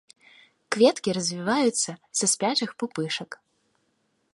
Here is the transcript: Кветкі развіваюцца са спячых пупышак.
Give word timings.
Кветкі 0.75 1.09
развіваюцца 1.19 1.91
са 2.21 2.25
спячых 2.35 2.69
пупышак. 2.83 3.41